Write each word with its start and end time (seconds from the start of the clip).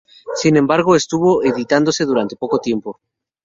Sin 0.33 0.57
embargo 0.57 0.95
estuvo 0.95 1.43
editándose 1.43 2.05
durante 2.05 2.35
poco 2.35 2.57
tiempo. 2.57 3.01